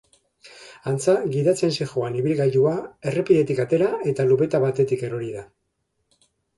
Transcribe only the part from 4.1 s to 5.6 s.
eta lubeta batetik erori da.